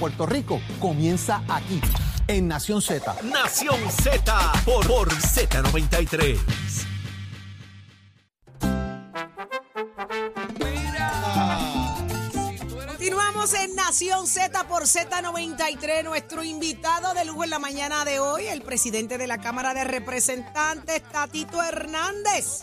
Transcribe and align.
Puerto 0.00 0.24
Rico 0.24 0.62
comienza 0.78 1.42
aquí, 1.46 1.78
en 2.26 2.48
Nación 2.48 2.80
Z. 2.80 3.16
Nación 3.22 3.78
Z 4.02 4.52
por, 4.64 4.86
por 4.86 5.10
Z93. 5.10 6.38
Continuamos 12.86 13.52
en 13.52 13.74
Nación 13.74 14.26
Z 14.26 14.66
por 14.68 14.84
Z93. 14.84 16.02
Nuestro 16.04 16.44
invitado 16.44 17.12
de 17.12 17.26
lujo 17.26 17.44
en 17.44 17.50
la 17.50 17.58
mañana 17.58 18.06
de 18.06 18.20
hoy, 18.20 18.46
el 18.46 18.62
presidente 18.62 19.18
de 19.18 19.26
la 19.26 19.36
Cámara 19.36 19.74
de 19.74 19.84
Representantes, 19.84 21.02
Tatito 21.12 21.62
Hernández. 21.62 22.60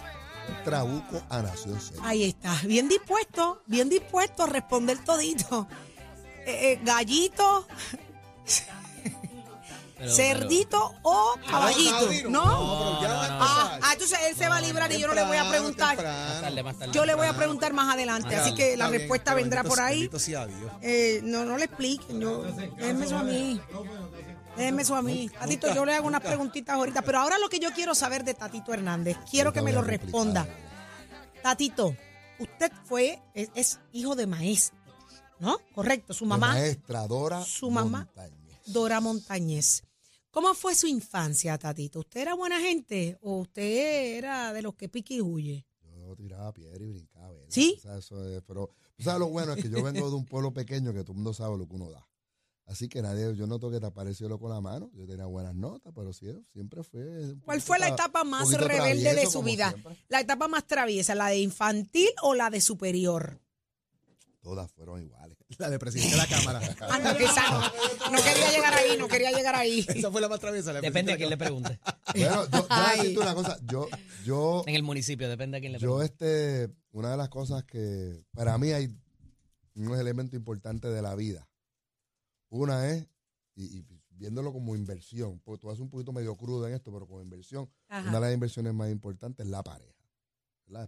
Trabuco 0.63 1.21
a 1.29 1.43
Nación 1.43 1.79
Z. 1.79 2.01
Ahí 2.03 2.23
está, 2.23 2.59
bien 2.63 2.89
dispuesto, 2.89 3.61
bien 3.67 3.89
dispuesto 3.89 4.41
a 4.41 4.47
responder 4.47 4.97
todito. 5.05 5.67
Eh, 6.47 6.71
eh, 6.71 6.79
gallito, 6.81 7.67
cerdito 10.07 10.95
o 11.01 11.35
caballito, 11.45 12.29
¿no? 12.29 12.41
pero 12.79 13.01
ya 13.01 13.13
va 13.13 13.25
a 13.25 13.37
Ah, 13.39 13.79
ah, 13.83 13.89
entonces 13.91 14.17
él 14.29 14.35
se 14.37 14.47
va 14.47 14.55
a 14.55 14.61
librar 14.61 14.89
y 14.93 14.99
yo 14.99 15.07
no 15.07 15.13
le 15.13 15.25
voy 15.25 15.35
a 15.35 15.49
preguntar. 15.49 15.97
Yo 16.93 17.05
le 17.05 17.15
voy 17.15 17.27
a 17.27 17.33
preguntar 17.35 17.73
más 17.73 17.93
adelante, 17.93 18.33
así 18.33 18.55
que 18.55 18.77
la 18.77 18.87
bien, 18.87 19.01
respuesta 19.01 19.33
vendrá 19.33 19.65
por 19.65 19.81
ahí. 19.81 19.95
bendito 19.95 20.19
sea 20.19 20.47
Dios. 20.47 20.71
Eh, 20.81 21.19
no, 21.23 21.43
no 21.43 21.57
le 21.57 21.65
expliquen. 21.65 22.21
Yo, 22.21 22.43
déjenme 22.43 23.05
eso 23.07 23.17
a 23.17 23.23
mí. 23.23 23.59
Déjenme 24.55 24.81
eso 24.83 24.95
a 24.95 25.01
mí. 25.01 25.29
Tatito, 25.37 25.73
yo 25.73 25.83
le 25.83 25.95
hago 25.95 26.07
unas 26.07 26.21
preguntitas 26.21 26.75
ahorita. 26.75 27.01
Pero 27.01 27.19
ahora 27.19 27.37
lo 27.39 27.49
que 27.49 27.59
yo 27.59 27.71
quiero 27.73 27.93
saber 27.93 28.23
de 28.23 28.35
Tatito 28.35 28.73
Hernández, 28.73 29.17
quiero 29.29 29.51
que 29.51 29.61
me 29.61 29.73
lo 29.73 29.81
responda. 29.81 30.47
Tatito, 31.43 31.93
usted 32.39 32.71
fue, 32.85 33.21
es, 33.33 33.49
es 33.53 33.79
hijo 33.91 34.15
de 34.15 34.27
maestro, 34.27 34.76
¿no? 35.39 35.57
Correcto. 35.73 36.13
Su 36.13 36.25
mamá, 36.25 36.53
Maestra 36.53 37.07
Dora 37.07 37.43
su 37.43 37.69
mamá. 37.71 38.05
Montañez. 38.05 38.61
Dora 38.65 38.99
Montañez. 39.01 39.83
¿Cómo 40.31 40.53
fue 40.53 40.75
su 40.75 40.87
infancia, 40.87 41.57
Tatito? 41.57 41.99
¿Usted 41.99 42.21
era 42.21 42.35
buena 42.35 42.59
gente 42.59 43.17
o 43.21 43.39
usted 43.39 44.17
era 44.17 44.53
de 44.53 44.61
los 44.61 44.75
que 44.75 44.87
pique 44.89 45.15
y 45.15 45.21
huye? 45.21 45.65
Yo 45.83 46.15
tiraba 46.15 46.53
piedra 46.53 46.83
y 46.83 46.87
brincaba. 46.87 47.29
¿verdad? 47.31 47.45
¿Sí? 47.49 47.75
O 47.79 47.81
sea, 47.81 47.97
eso 47.97 48.29
es- 48.29 48.41
pero, 48.45 48.69
tú 48.95 49.03
sabes 49.03 49.19
lo 49.19 49.27
bueno 49.29 49.53
es 49.53 49.63
que 49.63 49.69
yo 49.69 49.81
vengo 49.83 50.09
de 50.09 50.15
un 50.15 50.25
pueblo 50.25 50.53
pequeño 50.53 50.93
que 50.93 50.99
todo 51.01 51.11
el 51.13 51.17
mundo 51.17 51.33
sabe 51.33 51.57
lo 51.57 51.67
que 51.67 51.75
uno 51.75 51.89
da. 51.89 52.07
Así 52.65 52.89
que 52.89 53.01
nadie, 53.01 53.33
yo 53.35 53.47
no 53.47 53.59
tengo 53.59 53.71
que 53.71 53.79
tapar 53.79 54.07
el 54.07 54.15
cielo 54.15 54.37
con 54.39 54.49
la 54.51 54.59
mano. 54.59 54.91
Yo 54.93 55.07
tenía 55.07 55.25
buenas 55.25 55.55
notas, 55.55 55.93
pero 55.95 56.11
sí, 56.11 56.27
siempre 56.51 56.83
fue. 56.83 57.35
¿Cuál 57.45 57.61
fue 57.61 57.79
la 57.79 57.87
etapa 57.87 58.25
más 58.25 58.51
rebelde 58.51 59.15
de 59.15 59.25
su 59.25 59.41
vida? 59.41 59.69
siempre. 59.69 59.97
¿La 60.09 60.19
etapa 60.19 60.47
más 60.49 60.67
traviesa, 60.67 61.15
la 61.15 61.27
de 61.29 61.39
infantil 61.39 62.09
o 62.21 62.33
la 62.35 62.49
de 62.49 62.59
superior? 62.59 63.39
Todas 64.47 64.71
fueron 64.71 65.03
iguales. 65.03 65.37
La 65.57 65.69
de 65.69 65.77
presidente 65.77 66.11
de 66.11 66.17
la 66.21 66.25
Cámara. 66.27 66.61
Ah, 66.79 66.99
no, 66.99 67.09
esa 67.11 67.49
no. 67.51 68.11
No 68.13 68.23
quería 68.23 68.49
llegar 68.49 68.73
ahí, 68.73 68.97
no 68.97 69.07
quería 69.09 69.31
llegar 69.33 69.55
ahí. 69.55 69.85
Esa 69.89 70.09
fue 70.09 70.21
la 70.21 70.29
más 70.29 70.39
traviesa. 70.39 70.71
la 70.71 70.79
de 70.79 70.87
Depende 70.87 71.11
a 71.11 71.17
presidente 71.17 71.17
quién 71.17 71.29
de 71.29 71.35
le 71.35 71.37
pregunte. 71.37 71.79
Bueno, 72.15 72.45
yo, 72.45 72.49
yo 72.51 72.67
voy 72.69 72.77
a 72.79 72.91
decirte 72.95 73.19
una 73.19 73.35
cosa. 73.35 73.59
Yo, 73.65 73.87
yo, 74.23 74.63
En 74.65 74.75
el 74.75 74.83
municipio, 74.83 75.27
depende 75.27 75.57
a 75.57 75.59
quién 75.59 75.73
le 75.73 75.79
Yo, 75.79 75.97
pregunte. 75.97 76.05
este, 76.65 76.73
una 76.93 77.11
de 77.11 77.17
las 77.17 77.27
cosas 77.27 77.65
que 77.65 78.23
para 78.31 78.57
mí 78.57 78.71
hay 78.71 78.87
unos 79.75 79.99
elementos 79.99 80.33
importantes 80.35 80.93
de 80.93 81.01
la 81.01 81.13
vida. 81.15 81.45
Una 82.49 82.89
es, 82.89 83.05
y, 83.55 83.79
y 83.79 83.85
viéndolo 84.11 84.53
como 84.53 84.77
inversión, 84.77 85.41
porque 85.43 85.59
tú 85.59 85.67
vas 85.67 85.79
un 85.79 85.89
poquito 85.89 86.13
medio 86.13 86.37
crudo 86.37 86.65
en 86.69 86.73
esto, 86.73 86.89
pero 86.93 87.05
como 87.05 87.21
inversión, 87.21 87.69
una 87.89 88.13
de 88.13 88.19
las 88.21 88.33
inversiones 88.33 88.73
más 88.73 88.89
importantes 88.89 89.45
es 89.45 89.51
la 89.51 89.61
pareja. 89.61 89.91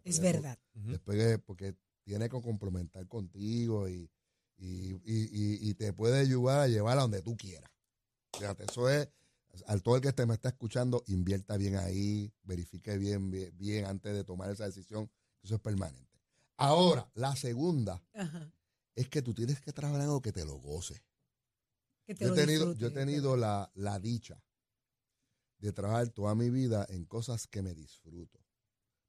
Es 0.06 0.22
de- 0.22 0.32
verdad. 0.32 0.58
Después 0.74 1.18
que- 1.18 1.40
porque 1.40 1.76
tiene 2.10 2.28
que 2.28 2.42
complementar 2.42 3.08
contigo 3.08 3.88
y, 3.88 4.10
y, 4.58 4.94
y- 5.06 5.70
y- 5.70 5.74
te 5.76 5.94
puede 5.94 6.20
ayudar 6.20 6.62
a 6.62 6.68
llevar 6.68 6.98
a 6.98 7.02
donde 7.02 7.22
tú 7.22 7.38
quieras. 7.38 7.70
Fíjate, 8.34 8.64
eso 8.64 8.90
es, 8.90 9.08
al 9.68 9.84
todo 9.84 9.96
el 9.98 10.02
que 10.02 10.12
te 10.12 10.26
me 10.26 10.34
está 10.34 10.50
escuchando, 10.50 11.04
invierta 11.06 11.56
bien 11.56 11.76
ahí, 11.76 12.34
verifique 12.42 12.98
bien, 12.98 13.30
bien, 13.30 13.56
bien 13.56 13.86
antes 13.86 14.12
de 14.12 14.24
tomar 14.24 14.50
esa 14.50 14.66
decisión. 14.66 15.08
Eso 15.44 15.54
es 15.54 15.62
permanente. 15.62 16.20
Ahora, 16.58 17.08
la 17.14 17.36
segunda 17.36 18.04
Ajá. 18.16 18.52
es 18.96 19.08
que 19.08 19.22
tú 19.22 19.36
tienes 19.36 19.62
que 19.62 19.72
trabajar 19.72 20.02
algo 20.02 20.20
que 20.24 20.32
te 20.32 20.46
lo 20.46 20.56
goce. 20.56 21.00
Que 22.08 22.16
te 22.16 22.26
Yo 22.26 22.34
he 22.34 22.36
tenido, 22.36 22.74
yo 22.74 22.88
he 22.88 22.92
tenido 22.92 23.38
la, 23.38 23.72
la 23.76 24.00
dicha 24.00 24.44
de 25.60 25.72
trabajar 25.74 26.10
toda 26.10 26.34
mi 26.34 26.50
vida 26.50 26.88
en 26.90 27.06
cosas 27.06 27.46
que 27.46 27.62
me 27.62 27.76
disfruto. 27.76 28.40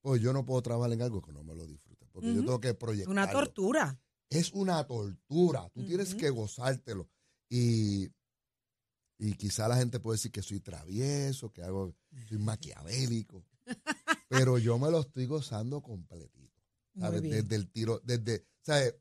Pues 0.03 0.21
yo 0.21 0.35
no 0.35 0.45
puedo 0.45 0.61
trabajar 0.61 0.93
en 0.93 1.01
algo 1.01 1.23
que 1.23 1.33
no 1.33 1.43
me 1.43 1.55
lo 1.55 1.67
disfrute, 1.67 2.00
porque 2.13 2.35
yo 2.35 2.41
tengo 2.41 2.61
que 2.61 2.75
proyectar. 2.75 3.11
Una 3.11 3.31
tortura. 3.31 4.01
Es 4.29 4.53
una 4.53 4.87
tortura. 4.87 5.69
Tú 5.71 5.85
tienes 5.85 6.15
que 6.15 6.31
gozártelo. 6.31 7.09
Y, 7.49 8.09
y 9.19 9.35
quizá 9.35 9.67
la 9.69 9.77
gente 9.77 9.99
puede 10.01 10.17
decir 10.17 10.31
que 10.31 10.43
soy 10.43 10.61
travieso, 10.61 11.53
que 11.53 11.63
hago, 11.63 11.95
soy 12.29 12.39
maquiavélico. 12.39 13.45
pero 14.29 14.59
yo 14.59 14.79
me 14.79 14.91
lo 14.91 15.01
estoy 15.01 15.27
gozando 15.27 15.83
completito. 15.83 16.41
¿sabes? 16.99 17.23
Desde 17.23 17.57
el 17.57 17.71
tiro, 17.71 18.01
desde, 18.05 18.47
¿sabes? 18.63 18.95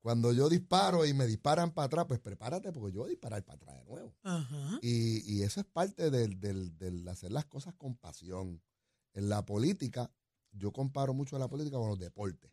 Cuando 0.00 0.32
yo 0.32 0.48
disparo 0.48 1.06
y 1.06 1.14
me 1.14 1.26
disparan 1.26 1.70
para 1.72 1.86
atrás, 1.86 2.06
pues 2.08 2.18
prepárate 2.18 2.72
porque 2.72 2.92
yo 2.92 3.02
voy 3.02 3.08
a 3.08 3.10
disparar 3.10 3.44
para 3.44 3.56
atrás 3.56 3.76
de 3.76 3.84
nuevo. 3.84 4.16
Ajá. 4.24 4.78
Y, 4.82 5.32
y 5.32 5.42
eso 5.42 5.60
es 5.60 5.66
parte 5.66 6.10
del, 6.10 6.40
del, 6.40 6.76
del 6.76 7.06
hacer 7.06 7.30
las 7.30 7.44
cosas 7.44 7.74
con 7.74 7.96
pasión. 7.96 8.60
En 9.14 9.28
la 9.28 9.44
política, 9.44 10.10
yo 10.52 10.72
comparo 10.72 11.12
mucho 11.14 11.38
la 11.38 11.48
política 11.48 11.76
con 11.78 11.88
los 11.88 11.98
deportes. 11.98 12.50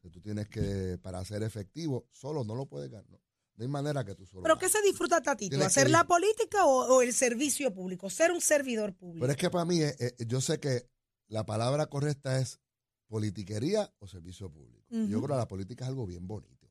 Sea, 0.00 0.10
tú 0.10 0.20
tienes 0.20 0.48
que, 0.48 0.98
para 1.02 1.22
ser 1.24 1.42
efectivo, 1.42 2.06
solo 2.10 2.42
no 2.44 2.54
lo 2.54 2.66
puedes 2.66 2.90
ganar. 2.90 3.08
No, 3.10 3.20
No 3.56 3.64
hay 3.64 3.68
manera 3.68 4.04
que 4.04 4.14
tú 4.14 4.24
solo. 4.24 4.42
¿Pero 4.44 4.58
qué 4.58 4.68
se 4.70 4.80
disfruta, 4.82 5.20
Tatito? 5.20 5.50
Tienes 5.50 5.66
que 5.66 5.80
¿Hacer 5.80 5.90
la 5.90 6.06
política 6.06 6.64
o, 6.64 6.96
o 6.96 7.02
el 7.02 7.12
servicio 7.12 7.72
público? 7.74 8.08
Ser 8.08 8.32
un 8.32 8.40
servidor 8.40 8.94
público. 8.94 9.20
Pero 9.20 9.32
es 9.32 9.36
que 9.38 9.50
para 9.50 9.64
mí, 9.66 9.82
eh, 9.82 9.94
eh, 9.98 10.14
yo 10.26 10.40
sé 10.40 10.58
que 10.58 10.88
la 11.28 11.44
palabra 11.44 11.86
correcta 11.86 12.38
es 12.40 12.60
politiquería 13.08 13.92
o 13.98 14.06
servicio 14.06 14.50
público. 14.50 14.86
Yo 14.90 15.18
creo 15.18 15.28
que 15.28 15.34
la 15.36 15.48
política 15.48 15.84
es 15.84 15.88
algo 15.90 16.06
bien 16.06 16.26
bonito. 16.26 16.68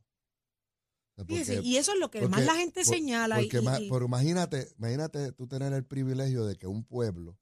Fíjese, 1.27 1.61
y 1.61 1.75
eso 1.75 1.91
es 1.93 1.99
lo 1.99 2.09
que 2.09 2.25
más 2.29 2.45
la 2.45 2.55
gente 2.55 2.81
por- 2.83 2.93
señala. 2.95 3.35
porque 3.35 3.59
y- 3.81 3.89
pero 3.89 4.05
imagínate, 4.05 4.69
imagínate 4.77 5.33
tú 5.33 5.47
tener 5.47 5.73
el 5.73 5.83
privilegio 5.85 6.45
de 6.45 6.55
que 6.55 6.65
un 6.65 6.85
pueblo 6.85 7.37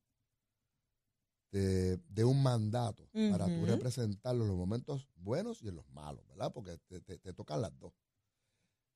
dé 1.51 2.23
un 2.25 2.41
mandato 2.43 3.09
para 3.31 3.45
tú 3.45 3.65
representarlo 3.65 4.43
en 4.43 4.49
los 4.49 4.57
momentos 4.57 5.07
buenos 5.15 5.61
y 5.63 5.67
en 5.69 5.75
los 5.75 5.89
malos, 5.89 6.25
¿verdad? 6.27 6.51
Porque 6.53 6.77
te, 6.87 6.99
te- 7.01 7.17
te 7.17 7.33
tocan 7.33 7.61
las 7.61 7.77
dos. 7.79 7.93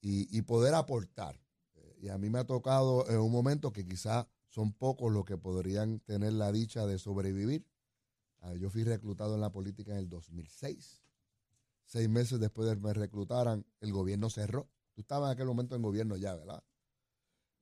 Y, 0.01 0.35
y 0.35 0.41
poder 0.41 0.73
aportar. 0.73 1.39
Eh, 1.75 1.95
Y 2.01 2.09
a 2.09 2.17
mí 2.17 2.29
me 2.29 2.39
ha 2.39 2.43
tocado 2.45 3.07
en 3.09 3.19
un 3.19 3.31
momento 3.31 3.71
que 3.71 3.85
quizás 3.85 4.25
son 4.49 4.73
pocos 4.73 5.11
los 5.11 5.23
que 5.25 5.37
podrían 5.37 5.99
tener 6.01 6.33
la 6.33 6.51
dicha 6.51 6.85
de 6.85 6.97
sobrevivir. 6.99 7.65
Ah, 8.41 8.53
Yo 8.55 8.69
fui 8.69 8.83
reclutado 8.83 9.35
en 9.35 9.41
la 9.41 9.51
política 9.51 9.91
en 9.91 9.97
el 9.99 10.09
2006. 10.09 11.03
Seis 11.85 12.09
meses 12.09 12.39
después 12.39 12.67
de 12.69 12.75
que 12.75 12.81
me 12.81 12.93
reclutaran, 12.93 13.65
el 13.79 13.91
gobierno 13.91 14.29
cerró. 14.29 14.69
Tú 14.93 15.01
estabas 15.01 15.29
en 15.29 15.33
aquel 15.33 15.47
momento 15.47 15.75
en 15.75 15.81
gobierno 15.83 16.15
ya, 16.17 16.35
¿verdad? 16.35 16.63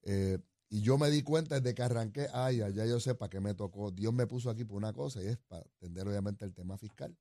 Eh, 0.03 0.39
y 0.69 0.81
yo 0.81 0.97
me 0.97 1.09
di 1.09 1.23
cuenta 1.23 1.59
desde 1.59 1.73
que 1.73 1.81
arranqué, 1.81 2.27
ay, 2.33 2.57
ya 2.57 2.85
yo 2.85 2.99
sé 2.99 3.15
para 3.15 3.29
qué 3.29 3.39
me 3.39 3.53
tocó. 3.55 3.91
Dios 3.91 4.13
me 4.13 4.27
puso 4.27 4.49
aquí 4.49 4.65
por 4.65 4.77
una 4.77 4.93
cosa 4.93 5.21
y 5.23 5.27
es 5.27 5.37
para 5.37 5.63
atender 5.63 6.07
obviamente 6.07 6.45
el 6.45 6.53
tema 6.53 6.77
fiscal. 6.77 7.17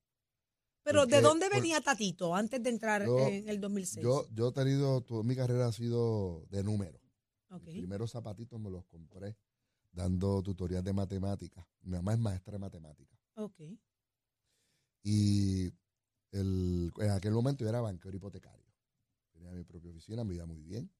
Pero 0.83 1.07
¿de 1.07 1.21
dónde 1.21 1.49
venía 1.49 1.81
Tatito 1.81 2.35
antes 2.35 2.63
de 2.63 2.71
entrar 2.71 3.05
Yo- 3.05 3.19
en 3.29 3.49
el 3.49 3.61
2006? 3.61 4.03
Yo, 4.03 4.27
yo 4.33 4.49
he 4.49 4.53
tenido, 4.53 5.03
toda 5.03 5.23
mi 5.23 5.35
carrera 5.35 5.67
ha 5.67 5.73
sido 5.73 6.47
de 6.51 6.63
números. 6.63 7.01
Ok. 7.51 7.65
Mis 7.67 7.79
primeros 7.79 8.11
zapatitos 8.11 8.61
me 8.61 8.71
los 8.71 8.85
compré 8.87 9.37
dando 9.93 10.43
tutorías 10.43 10.85
de 10.85 10.93
matemáticas. 10.93 11.67
Mi 11.83 11.93
mamá 11.93 12.13
es 12.13 12.19
maestra 12.19 12.53
de 12.53 12.59
matemáticas. 12.59 13.19
ok. 13.35 13.61
Y 15.03 15.73
el, 16.33 16.93
en 16.99 17.11
aquel 17.11 17.33
momento 17.33 17.65
yo 17.65 17.71
era 17.71 17.81
banquero 17.81 18.15
hipotecario. 18.17 18.67
Tenía 19.33 19.53
mi 19.53 19.65
propia 19.65 19.91
oficina, 19.91 20.25
me 20.25 20.35
iba 20.35 20.45
muy 20.45 20.61
bien. 20.63 20.91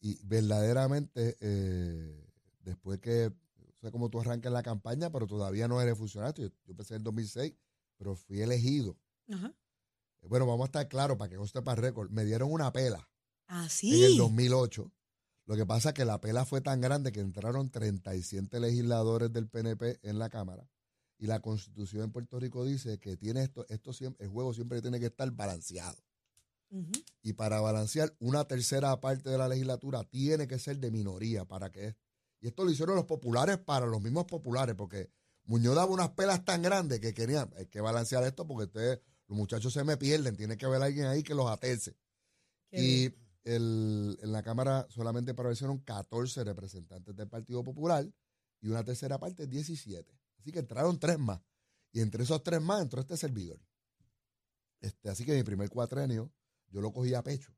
Y 0.00 0.20
verdaderamente, 0.24 1.36
eh, 1.40 2.28
después 2.60 3.00
que, 3.00 3.26
o 3.26 3.76
sea, 3.80 3.90
como 3.90 4.10
tú 4.10 4.20
arrancas 4.20 4.52
la 4.52 4.62
campaña, 4.62 5.10
pero 5.10 5.26
todavía 5.26 5.68
no 5.68 5.80
eres 5.80 5.96
funcionario. 5.98 6.48
Yo, 6.48 6.54
yo 6.64 6.70
empecé 6.72 6.96
en 6.96 7.04
2006, 7.04 7.54
pero 7.96 8.14
fui 8.14 8.40
elegido. 8.40 8.96
Ajá. 9.28 9.54
Bueno, 10.22 10.46
vamos 10.46 10.64
a 10.64 10.66
estar 10.66 10.88
claros 10.88 11.16
para 11.16 11.30
que 11.30 11.36
no 11.36 11.64
para 11.64 11.80
récord. 11.80 12.10
Me 12.10 12.24
dieron 12.24 12.50
una 12.50 12.72
pela 12.72 13.08
Ah, 13.48 13.58
en 13.60 13.64
el 13.64 13.70
sí. 14.10 14.18
2008. 14.18 14.92
Lo 15.46 15.54
que 15.54 15.64
pasa 15.64 15.90
es 15.90 15.94
que 15.94 16.04
la 16.04 16.20
pela 16.20 16.44
fue 16.44 16.60
tan 16.60 16.80
grande 16.80 17.12
que 17.12 17.20
entraron 17.20 17.70
37 17.70 18.58
legisladores 18.58 19.32
del 19.32 19.48
PNP 19.48 20.00
en 20.02 20.18
la 20.18 20.28
Cámara 20.28 20.68
y 21.18 21.26
la 21.26 21.40
Constitución 21.40 22.04
en 22.04 22.12
Puerto 22.12 22.40
Rico 22.40 22.64
dice 22.64 22.98
que 22.98 23.16
tiene 23.16 23.44
esto, 23.44 23.64
esto 23.68 23.92
siempre, 23.92 24.26
el 24.26 24.32
juego 24.32 24.52
siempre 24.52 24.82
tiene 24.82 24.98
que 24.98 25.06
estar 25.06 25.30
balanceado. 25.30 25.96
Y 27.22 27.32
para 27.34 27.60
balancear, 27.60 28.14
una 28.18 28.44
tercera 28.46 29.00
parte 29.00 29.30
de 29.30 29.38
la 29.38 29.48
legislatura 29.48 30.04
tiene 30.04 30.46
que 30.46 30.58
ser 30.58 30.78
de 30.78 30.90
minoría 30.90 31.44
para 31.44 31.70
que 31.70 31.96
y 32.40 32.48
esto 32.48 32.64
lo 32.64 32.70
hicieron 32.70 32.96
los 32.96 33.06
populares 33.06 33.58
para 33.58 33.86
los 33.86 34.00
mismos 34.00 34.26
populares, 34.26 34.74
porque 34.76 35.10
Muñoz 35.44 35.74
daba 35.74 35.90
unas 35.90 36.10
pelas 36.10 36.44
tan 36.44 36.60
grandes 36.62 37.00
que 37.00 37.14
querían, 37.14 37.50
hay 37.56 37.66
que 37.66 37.80
balancear 37.80 38.22
esto 38.24 38.46
porque 38.46 38.64
ustedes, 38.64 39.00
los 39.26 39.38
muchachos 39.38 39.72
se 39.72 39.82
me 39.84 39.96
pierden, 39.96 40.36
tiene 40.36 40.56
que 40.56 40.66
haber 40.66 40.82
alguien 40.82 41.06
ahí 41.06 41.22
que 41.22 41.34
los 41.34 41.48
aterce. 41.50 41.96
Y 42.70 43.14
el- 43.44 44.18
en 44.22 44.32
la 44.32 44.42
Cámara 44.42 44.86
solamente 44.90 45.30
aparecieron 45.30 45.78
14 45.78 46.44
representantes 46.44 47.16
del 47.16 47.28
Partido 47.28 47.64
Popular 47.64 48.06
y 48.60 48.68
una 48.68 48.84
tercera 48.84 49.18
parte 49.18 49.46
17. 49.46 50.12
Así 50.38 50.52
que 50.52 50.58
entraron 50.58 50.98
tres 50.98 51.18
más. 51.18 51.40
Y 51.92 52.00
entre 52.00 52.24
esos 52.24 52.42
tres 52.42 52.60
más 52.60 52.82
entró 52.82 53.00
este 53.00 53.16
servidor. 53.16 53.58
Este, 54.80 55.08
así 55.08 55.24
que 55.24 55.34
mi 55.34 55.42
primer 55.42 55.70
cuatrenio 55.70 56.30
yo 56.70 56.80
lo 56.80 56.92
cogí 56.92 57.14
a 57.14 57.22
pecho. 57.22 57.52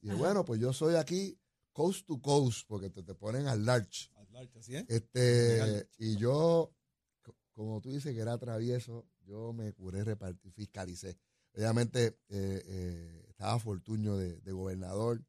Y 0.00 0.06
dije, 0.06 0.14
bueno, 0.18 0.44
pues 0.44 0.60
yo 0.60 0.72
soy 0.72 0.96
aquí 0.96 1.38
coast 1.72 2.06
to 2.06 2.20
coast, 2.20 2.66
porque 2.68 2.90
te, 2.90 3.02
te 3.02 3.14
ponen 3.14 3.46
al 3.48 3.64
large. 3.64 4.10
¿Así 4.58 4.76
es? 4.76 4.84
Este, 4.88 5.88
y 5.98 6.16
yo, 6.16 6.74
co- 7.22 7.36
como 7.52 7.80
tú 7.80 7.90
dices 7.90 8.14
que 8.14 8.20
era 8.20 8.36
travieso, 8.38 9.06
yo 9.24 9.52
me 9.52 9.72
curé, 9.72 10.04
repartí, 10.04 10.50
fiscalicé. 10.50 11.18
Obviamente 11.54 12.18
eh, 12.28 12.62
eh, 12.66 13.24
estaba 13.28 13.58
Fortuño 13.58 14.16
de, 14.16 14.40
de 14.40 14.52
gobernador, 14.52 15.24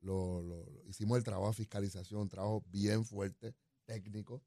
lo, 0.00 0.42
lo- 0.42 0.64
lo- 0.70 0.84
hicimos 0.86 1.18
el 1.18 1.24
trabajo 1.24 1.48
de 1.48 1.54
fiscalización, 1.56 2.22
un 2.22 2.28
trabajo 2.28 2.62
bien 2.66 3.04
fuerte, 3.04 3.54
técnico. 3.86 4.42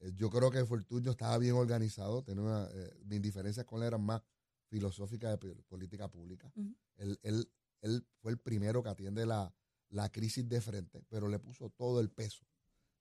Eh, 0.00 0.12
yo 0.14 0.30
creo 0.30 0.50
que 0.50 0.64
Fortuño 0.64 1.10
estaba 1.10 1.36
bien 1.38 1.54
organizado, 1.54 2.22
tenía 2.22 2.42
una, 2.42 2.68
eh, 2.72 2.94
mis 3.04 3.20
diferencias 3.20 3.66
con 3.66 3.80
él 3.82 3.88
eran 3.88 4.02
más 4.04 4.22
filosóficas 4.68 5.38
de 5.40 5.54
política 5.68 6.08
pública. 6.08 6.52
Él, 6.96 7.18
él- 7.22 7.50
él 7.82 8.06
fue 8.20 8.32
el 8.32 8.38
primero 8.38 8.82
que 8.82 8.88
atiende 8.88 9.26
la, 9.26 9.54
la 9.90 10.10
crisis 10.10 10.48
de 10.48 10.60
frente, 10.60 11.02
pero 11.08 11.28
le 11.28 11.38
puso 11.38 11.68
todo 11.70 12.00
el 12.00 12.10
peso 12.10 12.46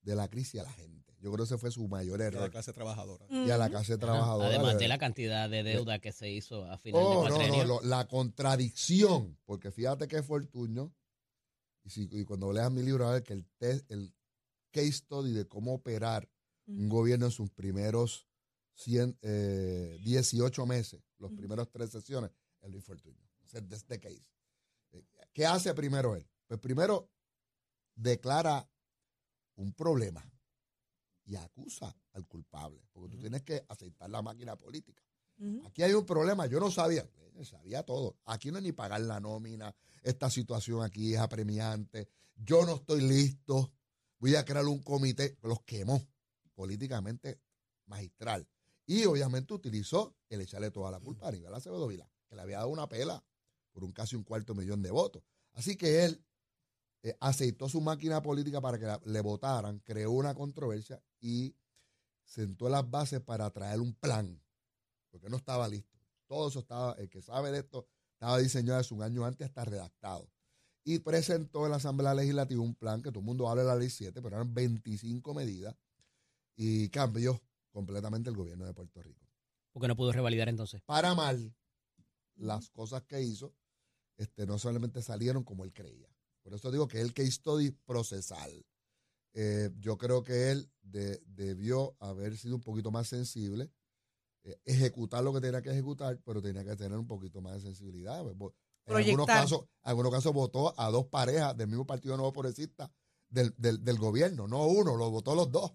de 0.01 0.15
la 0.15 0.27
crisis 0.29 0.59
a 0.59 0.63
la 0.63 0.73
gente. 0.73 1.13
Yo 1.21 1.31
creo 1.31 1.45
que 1.45 1.53
ese 1.53 1.57
fue 1.57 1.71
su 1.71 1.87
mayor 1.87 2.17
De 2.19 2.25
la 2.31 2.37
error. 2.37 2.51
clase 2.51 2.73
trabajadora. 2.73 3.25
Y 3.29 3.49
a 3.49 3.57
la 3.57 3.69
clase 3.69 3.97
trabajadora. 3.97 4.47
Además 4.49 4.77
de 4.77 4.89
la 4.89 4.97
cantidad 4.97 5.49
de 5.49 5.63
deuda 5.63 5.99
que 5.99 6.11
se 6.11 6.29
hizo 6.29 6.65
a 6.69 6.77
final 6.77 7.01
Oh, 7.01 7.09
de 7.09 7.15
no, 7.15 7.21
cuatrenio. 7.35 7.63
no, 7.63 7.67
lo- 7.75 7.81
la 7.83 8.05
contradicción, 8.09 9.37
porque 9.45 9.71
fíjate 9.71 10.07
que 10.09 10.21
Fortuño, 10.21 10.93
y, 11.85 11.89
si, 11.89 12.09
y 12.11 12.25
cuando 12.25 12.51
leas 12.51 12.71
mi 12.71 12.81
libro, 12.83 13.07
a 13.07 13.13
ver 13.13 13.23
que 13.23 13.33
el, 13.33 13.45
test, 13.57 13.89
el 13.91 14.13
case 14.71 14.91
study 14.91 15.31
de 15.31 15.47
cómo 15.47 15.73
operar 15.75 16.29
un 16.67 16.89
gobierno 16.89 17.25
en 17.27 17.31
sus 17.31 17.49
primeros 17.51 18.27
100, 18.75 19.17
eh, 19.21 19.99
18 20.03 20.65
meses, 20.65 21.01
los 21.17 21.31
primeros 21.31 21.69
tres 21.69 21.91
sesiones, 21.91 22.31
es 22.61 22.69
Luis 22.69 22.83
Fortuño. 22.83 23.23
Es 23.51 23.69
de 23.69 23.75
este 23.75 23.99
case. 23.99 24.27
Eh, 24.91 25.05
¿Qué 25.31 25.45
hace 25.45 25.73
primero 25.73 26.15
él? 26.15 26.27
Pues 26.47 26.59
primero 26.59 27.11
declara 27.95 28.67
un 29.55 29.73
problema 29.73 30.27
y 31.25 31.35
acusa 31.35 31.95
al 32.13 32.27
culpable, 32.27 32.81
porque 32.91 33.15
tú 33.15 33.19
tienes 33.19 33.43
que 33.43 33.63
aceptar 33.67 34.09
la 34.09 34.21
máquina 34.21 34.55
política. 34.55 35.01
Aquí 35.65 35.83
hay 35.83 35.93
un 35.93 36.05
problema, 36.05 36.45
yo 36.45 36.59
no 36.59 36.71
sabía, 36.71 37.01
eh, 37.35 37.43
sabía 37.43 37.83
todo. 37.83 38.17
Aquí 38.25 38.49
no 38.51 38.59
es 38.59 38.63
ni 38.63 38.71
pagar 38.71 39.01
la 39.01 39.19
nómina, 39.19 39.75
esta 40.01 40.29
situación 40.29 40.83
aquí 40.83 41.13
es 41.13 41.19
apremiante, 41.19 42.07
yo 42.35 42.65
no 42.65 42.75
estoy 42.75 43.01
listo, 43.01 43.73
voy 44.19 44.35
a 44.35 44.45
crear 44.45 44.65
un 44.65 44.81
comité, 44.81 45.37
los 45.41 45.61
quemó 45.63 46.01
políticamente 46.53 47.41
magistral. 47.87 48.47
Y 48.85 49.05
obviamente 49.05 49.53
utilizó 49.53 50.15
el 50.29 50.41
echarle 50.41 50.71
toda 50.71 50.91
la 50.91 50.99
culpa 50.99 51.25
a 51.25 51.29
Aníbal 51.29 51.53
Acevedo 51.53 51.87
Vila, 51.87 52.09
que 52.27 52.35
le 52.35 52.41
había 52.41 52.57
dado 52.57 52.69
una 52.69 52.87
pela 52.87 53.23
por 53.71 53.83
un 53.83 53.91
casi 53.91 54.15
un 54.15 54.23
cuarto 54.23 54.53
millón 54.53 54.81
de 54.81 54.91
votos. 54.91 55.23
Así 55.53 55.75
que 55.77 56.05
él 56.05 56.23
eh, 57.03 57.15
aceitó 57.19 57.69
su 57.69 57.81
máquina 57.81 58.21
política 58.21 58.61
para 58.61 58.77
que 58.79 59.09
le 59.09 59.21
votaran, 59.21 59.79
creó 59.79 60.11
una 60.11 60.35
controversia 60.35 61.01
y 61.19 61.55
sentó 62.25 62.69
las 62.69 62.89
bases 62.89 63.21
para 63.21 63.49
traer 63.51 63.79
un 63.79 63.93
plan 63.93 64.43
porque 65.13 65.29
no 65.29 65.37
estaba 65.37 65.67
listo. 65.67 65.95
Todo 66.25 66.47
eso 66.49 66.59
estaba, 66.59 66.93
el 66.93 67.07
que 67.07 67.21
sabe 67.21 67.51
de 67.51 67.59
esto, 67.59 67.87
estaba 68.13 68.39
diseñado 68.39 68.79
hace 68.79 68.95
un 68.95 69.03
año 69.03 69.23
antes, 69.23 69.45
hasta 69.45 69.63
redactado. 69.63 70.27
Y 70.83 70.99
presentó 70.99 71.65
en 71.65 71.71
la 71.71 71.77
Asamblea 71.77 72.15
Legislativa 72.15 72.61
un 72.63 72.73
plan 72.73 73.03
que 73.03 73.11
todo 73.11 73.19
el 73.19 73.25
mundo 73.25 73.47
habla 73.47 73.61
de 73.61 73.67
la 73.67 73.75
ley 73.75 73.91
7, 73.91 74.21
pero 74.23 74.35
eran 74.35 74.51
25 74.55 75.35
medidas 75.35 75.75
y 76.55 76.89
cambió 76.89 77.39
completamente 77.73 78.29
el 78.29 78.37
gobierno 78.37 78.65
de 78.65 78.73
Puerto 78.73 79.01
Rico. 79.01 79.27
Porque 79.73 79.87
no 79.89 79.95
pudo 79.97 80.11
revalidar 80.13 80.47
entonces. 80.47 80.81
Para 80.83 81.13
mal, 81.15 81.53
las 82.35 82.69
cosas 82.69 83.03
que 83.03 83.21
hizo 83.21 83.53
este, 84.15 84.45
no 84.45 84.57
solamente 84.59 85.01
salieron 85.01 85.43
como 85.43 85.65
él 85.65 85.73
creía. 85.73 86.07
Por 86.43 86.53
eso 86.53 86.71
digo 86.71 86.87
que 86.87 87.01
el 87.01 87.13
case 87.13 87.31
study 87.31 87.71
procesal. 87.71 88.65
Eh, 89.33 89.71
yo 89.79 89.97
creo 89.97 90.21
que 90.23 90.51
él 90.51 90.71
de- 90.81 91.21
debió 91.25 91.95
haber 91.99 92.37
sido 92.37 92.55
un 92.55 92.61
poquito 92.61 92.91
más 92.91 93.07
sensible, 93.07 93.71
eh, 94.43 94.59
ejecutar 94.65 95.23
lo 95.23 95.33
que 95.33 95.41
tenía 95.41 95.61
que 95.63 95.71
ejecutar, 95.71 96.19
pero 96.23 96.41
tenía 96.41 96.63
que 96.63 96.75
tener 96.75 96.97
un 96.99 97.07
poquito 97.07 97.41
más 97.41 97.55
de 97.55 97.61
sensibilidad. 97.61 98.23
Pues, 98.37 98.53
En 98.85 98.93
algunos 99.07 99.25
casos, 99.39 99.61
en 99.61 99.67
algunos 99.89 100.11
casos 100.11 100.33
votó 100.33 100.79
a 100.79 100.91
dos 100.91 101.07
parejas 101.07 101.57
del 101.57 101.67
mismo 101.67 101.85
Partido 101.87 102.15
Nuevo 102.17 102.33
Progresista 102.33 102.91
del, 103.29 103.55
del, 103.57 103.83
del 103.83 103.97
gobierno, 103.97 104.47
no 104.47 104.67
uno, 104.67 104.95
lo 104.95 105.09
votó 105.09 105.33
los 105.33 105.49
dos. 105.51 105.71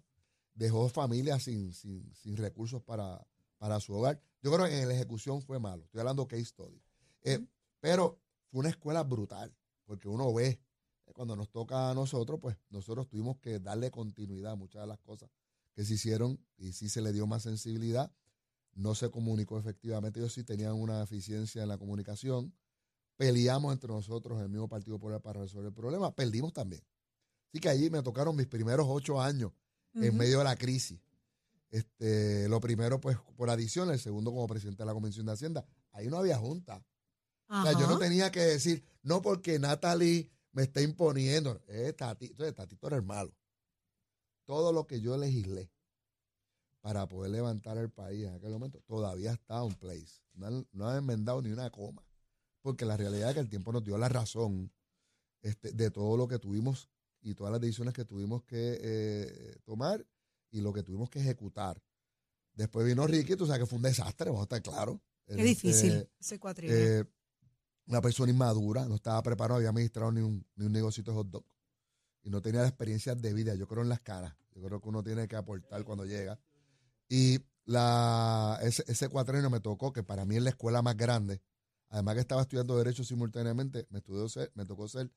Dejó 0.58 0.88
familias 0.88 1.44
sin, 1.44 1.72
sin, 1.72 2.12
sin 2.16 2.36
recursos 2.36 2.82
para, 2.82 3.24
para 3.58 3.78
su 3.78 3.94
hogar. 3.94 4.20
Yo 4.42 4.52
creo 4.52 4.66
que 4.66 4.82
en 4.82 4.88
la 4.88 4.94
ejecución 4.94 5.40
fue 5.40 5.60
malo. 5.60 5.84
Estoy 5.84 6.00
hablando 6.00 6.26
case 6.26 6.46
study. 6.46 6.82
Eh, 7.22 7.38
Pero 7.78 8.18
fue 8.50 8.60
una 8.60 8.70
escuela 8.70 9.04
brutal, 9.04 9.54
porque 9.84 10.08
uno 10.08 10.34
ve, 10.34 10.60
eh, 11.06 11.12
cuando 11.12 11.36
nos 11.36 11.48
toca 11.50 11.90
a 11.90 11.94
nosotros, 11.94 12.40
pues 12.42 12.56
nosotros 12.70 13.08
tuvimos 13.08 13.38
que 13.38 13.60
darle 13.60 13.92
continuidad 13.92 14.52
a 14.52 14.56
muchas 14.56 14.82
de 14.82 14.88
las 14.88 14.98
cosas 14.98 15.30
que 15.74 15.84
se 15.84 15.94
hicieron 15.94 16.44
y 16.56 16.72
sí 16.72 16.88
se 16.88 17.02
le 17.02 17.12
dio 17.12 17.28
más 17.28 17.44
sensibilidad. 17.44 18.10
No 18.74 18.96
se 18.96 19.10
comunicó 19.10 19.60
efectivamente. 19.60 20.18
Ellos 20.18 20.32
sí 20.32 20.42
tenían 20.42 20.72
una 20.72 21.04
eficiencia 21.04 21.62
en 21.62 21.68
la 21.68 21.78
comunicación. 21.78 22.52
Peleamos 23.16 23.72
entre 23.72 23.92
nosotros, 23.92 24.40
el 24.40 24.48
mismo 24.48 24.68
Partido 24.68 24.98
Popular, 24.98 25.22
para 25.22 25.40
resolver 25.40 25.68
el 25.68 25.72
problema. 25.72 26.12
Perdimos 26.16 26.52
también. 26.52 26.82
Así 27.48 27.60
que 27.60 27.68
allí 27.68 27.90
me 27.90 28.02
tocaron 28.02 28.34
mis 28.34 28.48
primeros 28.48 28.88
ocho 28.90 29.20
años 29.20 29.52
en 29.94 30.16
medio 30.16 30.38
de 30.38 30.44
la 30.44 30.56
crisis. 30.56 30.98
Este, 31.70 32.48
lo 32.48 32.60
primero, 32.60 33.00
pues, 33.00 33.18
por 33.36 33.50
adición, 33.50 33.90
el 33.90 33.98
segundo 33.98 34.30
como 34.30 34.46
presidente 34.46 34.82
de 34.82 34.86
la 34.86 34.94
Comisión 34.94 35.26
de 35.26 35.32
Hacienda. 35.32 35.66
Ahí 35.92 36.08
no 36.08 36.16
había 36.18 36.38
junta. 36.38 36.82
O 37.48 37.62
sea, 37.62 37.72
yo 37.72 37.80
no 37.86 37.94
Ajá. 37.94 37.98
tenía 37.98 38.30
que 38.30 38.40
decir, 38.40 38.84
no 39.02 39.20
porque 39.22 39.58
Natalie 39.58 40.30
me 40.52 40.62
está 40.62 40.80
imponiendo. 40.82 41.62
Eh, 41.68 41.94
Tati- 41.96 42.30
entonces, 42.30 42.54
Tatito 42.54 42.86
era 42.86 42.96
el 42.96 43.02
malo. 43.02 43.34
Todo 44.44 44.72
lo 44.72 44.86
que 44.86 45.00
yo 45.00 45.16
legislé 45.16 45.70
para 46.80 47.06
poder 47.08 47.30
levantar 47.32 47.76
el 47.78 47.90
país 47.90 48.24
en 48.26 48.34
aquel 48.34 48.50
momento 48.50 48.80
todavía 48.86 49.32
está 49.32 49.62
en 49.64 49.74
place. 49.74 50.20
No 50.34 50.46
han, 50.46 50.66
no 50.72 50.88
han 50.88 50.98
enmendado 50.98 51.42
ni 51.42 51.50
una 51.50 51.70
coma. 51.70 52.02
Porque 52.62 52.84
la 52.84 52.96
realidad 52.96 53.30
es 53.30 53.34
que 53.34 53.40
el 53.40 53.48
tiempo 53.50 53.72
nos 53.72 53.84
dio 53.84 53.98
la 53.98 54.08
razón 54.08 54.72
este, 55.42 55.72
de 55.72 55.90
todo 55.90 56.16
lo 56.16 56.28
que 56.28 56.38
tuvimos 56.38 56.88
y 57.22 57.34
todas 57.34 57.52
las 57.52 57.60
decisiones 57.60 57.94
que 57.94 58.04
tuvimos 58.04 58.42
que 58.44 58.78
eh, 58.80 59.56
tomar 59.64 60.06
y 60.50 60.60
lo 60.60 60.72
que 60.72 60.82
tuvimos 60.82 61.10
que 61.10 61.20
ejecutar. 61.20 61.82
Después 62.54 62.86
vino 62.86 63.06
Ricky, 63.06 63.36
tú 63.36 63.46
sabes 63.46 63.60
que 63.60 63.66
fue 63.66 63.76
un 63.76 63.82
desastre, 63.82 64.26
vamos 64.30 64.40
a 64.40 64.44
estar 64.44 64.62
claros. 64.62 64.98
Qué 65.26 65.34
Este, 65.34 65.42
difícil 65.42 66.08
ese 66.18 66.38
cuatrienio. 66.38 66.76
eh, 67.00 67.04
una 67.86 68.00
persona 68.00 68.30
inmadura, 68.32 68.86
no 68.86 68.96
estaba 68.96 69.22
preparado, 69.22 69.54
no 69.54 69.56
había 69.58 69.70
administrado 69.70 70.12
ni 70.12 70.20
un, 70.20 70.44
ni 70.56 70.66
un 70.66 70.72
negocio 70.72 71.02
de 71.02 71.12
hot 71.12 71.28
dog. 71.28 71.44
Y 72.22 72.30
no 72.30 72.42
tenía 72.42 72.62
la 72.62 72.68
experiencia 72.68 73.14
de 73.14 73.32
vida, 73.32 73.54
yo 73.54 73.66
creo 73.68 73.82
en 73.82 73.88
las 73.88 74.00
caras. 74.00 74.34
Yo 74.54 74.62
creo 74.62 74.80
que 74.80 74.88
uno 74.88 75.02
tiene 75.02 75.28
que 75.28 75.36
aportar 75.36 75.84
cuando 75.84 76.04
llega. 76.04 76.38
Y 77.08 77.38
la, 77.64 78.58
ese, 78.62 78.84
ese 78.88 79.08
cuatrenio 79.08 79.50
me 79.50 79.60
tocó, 79.60 79.92
que 79.92 80.02
para 80.02 80.24
mí 80.24 80.36
es 80.36 80.42
la 80.42 80.50
escuela 80.50 80.82
más 80.82 80.96
grande. 80.96 81.40
Además 81.90 82.14
que 82.16 82.20
estaba 82.20 82.42
estudiando 82.42 82.76
Derecho 82.76 83.04
simultáneamente, 83.04 83.86
me, 83.90 83.98
estudió 83.98 84.28
ser- 84.28 84.50
me 84.54 84.66
tocó 84.66 84.88
ser 84.88 85.10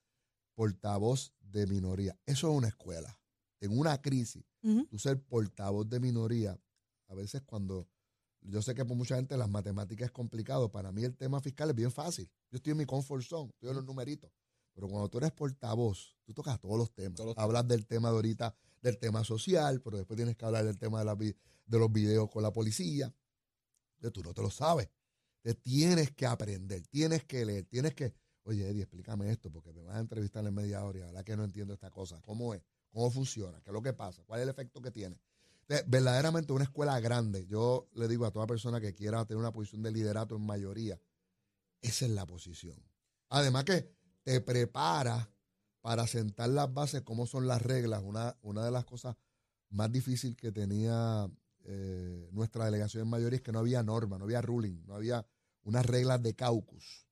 portavoz 0.54 1.34
de 1.42 1.68
minoría. 1.68 2.18
Eso 2.26 2.52
es 2.52 2.58
una 2.58 2.68
escuela. 2.68 3.18
En 3.60 3.78
una 3.78 4.02
crisis, 4.02 4.44
tú 4.90 4.98
ser 4.98 5.22
portavoz 5.22 5.88
de 5.88 6.00
minoría, 6.00 6.60
a 7.08 7.14
veces 7.14 7.42
cuando, 7.44 7.88
yo 8.42 8.62
sé 8.62 8.74
que 8.74 8.84
por 8.86 8.98
mucha 8.98 9.16
gente 9.16 9.38
las 9.38 9.50
matemáticas 9.50 10.06
es 10.06 10.12
complicado, 10.12 10.72
para 10.72 10.92
mí 10.92 11.04
el 11.04 11.16
tema 11.16 11.40
fiscal 11.42 11.70
es 11.70 11.76
bien 11.76 11.92
fácil. 11.92 12.30
Yo 12.50 12.58
estoy 12.58 12.72
en 12.72 12.78
mi 12.78 12.86
comfort 12.86 13.24
zone, 13.24 13.52
estoy 13.52 13.70
en 13.70 13.76
los 13.76 13.86
numeritos. 13.86 14.32
Pero 14.74 14.88
cuando 14.88 15.10
tú 15.10 15.18
eres 15.18 15.32
portavoz, 15.32 16.16
tú 16.24 16.34
tocas 16.34 16.60
todos 16.60 16.78
los 16.78 16.92
temas. 16.94 17.16
Todos 17.16 17.36
los 17.36 17.38
Hablas 17.38 17.68
del 17.68 17.86
tema 17.86 18.10
de 18.10 18.16
ahorita, 18.16 18.56
del 18.82 18.98
tema 18.98 19.24
social, 19.24 19.82
pero 19.82 19.98
después 19.98 20.18
tienes 20.18 20.36
que 20.38 20.46
hablar 20.46 20.66
del 20.66 20.78
tema 20.78 21.00
de, 21.00 21.06
la 21.06 21.16
de 21.16 21.80
los 21.80 21.92
videos 21.92 22.30
con 22.30 22.42
la 22.42 22.52
policía. 22.52 23.14
Entonces, 23.96 24.14
tú 24.14 24.24
no 24.24 24.34
te 24.34 24.42
lo 24.42 24.50
sabes. 24.50 24.90
Entonces, 25.44 25.62
tienes 25.64 26.12
que 26.12 26.26
aprender, 26.26 26.86
tienes 26.88 27.24
que 27.26 27.46
leer, 27.46 27.66
tienes 27.66 27.94
que, 27.94 28.14
oye, 28.44 28.70
Eddie, 28.70 28.84
explícame 28.84 29.30
esto, 29.32 29.52
porque 29.52 29.74
me 29.74 29.84
vas 29.84 29.96
a 29.96 30.00
entrevistar 30.00 30.46
en 30.46 30.54
media 30.54 30.84
hora 30.84 31.00
y 31.00 31.02
ahora 31.02 31.24
que 31.24 31.36
no 31.36 31.44
entiendo 31.44 31.74
esta 31.74 31.90
cosa. 31.90 32.22
¿Cómo 32.22 32.54
es? 32.54 32.62
¿Cómo 32.90 33.10
funciona? 33.10 33.62
¿Qué 33.62 33.70
es 33.70 33.74
lo 33.74 33.82
que 33.82 33.94
pasa? 33.94 34.24
¿Cuál 34.26 34.40
es 34.40 34.44
el 34.44 34.50
efecto 34.50 34.82
que 34.82 34.92
tiene? 34.92 35.20
Verdaderamente 35.88 36.52
una 36.52 36.66
escuela 36.66 37.00
grande. 37.00 37.46
Yo 37.48 37.88
le 37.94 38.08
digo 38.08 38.26
a 38.26 38.32
toda 38.32 38.46
persona 38.46 38.82
que 38.82 38.94
quiera 38.94 39.24
tener 39.26 39.40
una 39.40 39.54
posición 39.54 39.82
de 39.84 39.92
liderato 39.92 40.36
en 40.36 40.46
mayoría, 40.46 41.00
esa 41.82 42.06
es 42.06 42.12
la 42.12 42.26
posición. 42.26 42.78
Además 43.30 43.64
que 43.64 43.90
te 44.24 44.42
prepara 44.42 45.30
para 45.82 46.06
sentar 46.08 46.50
las 46.50 46.72
bases, 46.74 47.02
cómo 47.02 47.26
son 47.26 47.48
las 47.48 47.62
reglas. 47.62 48.04
Una, 48.04 48.38
una 48.42 48.66
de 48.66 48.72
las 48.72 48.86
cosas 48.86 49.16
más 49.70 49.92
difíciles 49.92 50.36
que 50.36 50.52
tenía 50.52 51.30
eh, 51.64 52.30
nuestra 52.32 52.66
delegación 52.66 53.04
en 53.04 53.10
mayoría 53.10 53.38
es 53.38 53.42
que 53.42 53.52
no 53.52 53.60
había 53.60 53.84
norma, 53.84 54.18
no 54.18 54.26
había 54.26 54.42
ruling, 54.42 54.84
no 54.86 54.96
había 54.96 55.26
unas 55.64 55.86
reglas 55.86 56.22
de 56.22 56.36
caucus. 56.36 57.08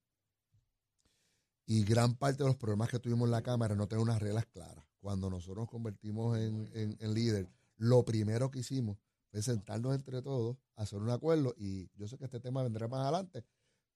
Y 1.71 1.83
gran 1.83 2.15
parte 2.15 2.41
de 2.41 2.49
los 2.49 2.55
problemas 2.57 2.89
que 2.89 2.97
tuvimos 2.97 3.27
en 3.27 3.31
la 3.31 3.43
Cámara 3.43 3.75
no 3.75 3.87
tener 3.87 4.01
unas 4.01 4.19
reglas 4.19 4.47
claras. 4.47 4.83
Cuando 4.99 5.29
nosotros 5.29 5.57
nos 5.57 5.69
convertimos 5.69 6.35
en, 6.39 6.67
en- 6.73 6.97
en 6.99 7.13
líder, 7.13 7.47
lo 7.77 8.03
primero 8.03 8.49
que 8.49 8.59
hicimos 8.59 8.97
fue 9.29 9.43
sentarnos 9.43 9.93
entre 9.93 10.23
todos, 10.23 10.57
hacer 10.75 10.97
un 10.99 11.11
acuerdo. 11.11 11.53
Y 11.57 11.87
yo 11.95 12.07
sé 12.07 12.17
que 12.17 12.25
este 12.25 12.39
tema 12.39 12.63
vendrá 12.63 12.87
más 12.87 13.01
adelante, 13.01 13.45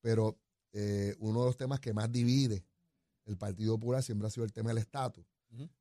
pero 0.02 0.38
eh, 0.72 1.16
uno 1.18 1.40
de 1.40 1.46
los 1.48 1.58
temas 1.58 1.80
que 1.80 1.94
más 1.94 2.12
divide 2.12 2.64
el 3.26 3.38
Partido 3.38 3.74
Popular 3.80 4.04
siempre 4.04 4.28
ha 4.28 4.32
sido 4.32 4.44
el 4.46 4.54
tema 4.54 4.70
del 4.70 4.78
estatus. 4.78 5.26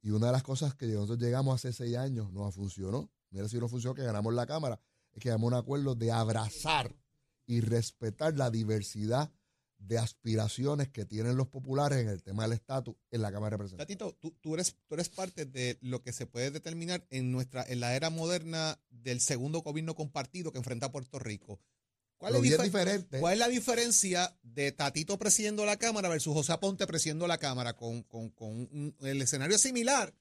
Y 0.01 0.11
una 0.13 0.27
de 0.29 0.33
las 0.33 0.43
cosas 0.43 0.75
que 0.75 0.87
nosotros 0.87 1.19
llegamos 1.19 1.55
hace 1.57 1.73
seis 1.75 1.97
años 1.97 2.33
no 2.33 2.51
funcionó. 2.53 3.11
Mira 3.31 3.49
si 3.49 3.59
no 3.59 3.69
funcionó, 3.69 3.95
que 3.95 4.03
ganamos 4.03 4.33
la 4.33 4.47
Cámara, 4.47 4.81
es 5.13 5.21
que 5.23 5.29
llegamos 5.29 5.53
a 5.53 5.57
un 5.57 5.63
acuerdo 5.63 5.95
de 5.95 6.11
abrazar 6.11 6.95
y 7.47 7.61
respetar 7.61 8.35
la 8.37 8.51
diversidad 8.51 9.31
de 9.85 9.99
aspiraciones 9.99 10.89
que 10.89 11.05
tienen 11.05 11.37
los 11.37 11.49
populares 11.49 11.99
en 11.99 12.09
el 12.09 12.23
tema 12.23 12.45
del 12.45 12.53
estatus 12.53 12.95
en 13.11 13.21
la 13.23 13.33
Cámara 13.33 13.51
de 13.51 13.57
Representantes. 13.59 13.99
Tatito, 13.99 14.17
tú, 14.21 14.31
tú 14.41 14.55
eres, 14.55 14.77
tú 14.87 14.95
eres 14.95 15.09
parte 15.09 15.45
de 15.45 15.79
lo 15.81 16.03
que 16.03 16.13
se 16.13 16.27
puede 16.27 16.51
determinar 16.51 17.05
en 17.11 17.33
nuestra, 17.33 17.65
en 17.69 17.81
la 17.81 17.95
era 17.97 18.09
moderna 18.11 18.81
del 18.91 19.21
segundo 19.21 19.61
gobierno 19.63 19.95
compartido 19.95 20.53
que 20.53 20.59
enfrenta 20.59 20.93
Puerto 20.93 21.19
Rico. 21.19 21.61
¿Cuál, 22.17 22.37
es, 22.37 22.43
diferente. 22.63 23.19
cuál 23.19 23.33
es 23.33 23.39
la 23.41 23.49
diferencia 23.49 24.39
de 24.45 24.71
Tatito 24.71 25.19
presidiendo 25.19 25.65
la 25.67 25.77
Cámara 25.77 26.09
versus 26.09 26.33
José 26.33 26.53
Aponte 26.53 26.87
presidiendo 26.87 27.27
la 27.27 27.39
Cámara 27.39 27.75
con, 27.75 28.05
con- 28.05 28.31
con 28.31 28.49
un- 28.51 28.95
el 29.01 29.21
escenario 29.21 29.57
es 29.57 29.63
similar? 29.63 30.15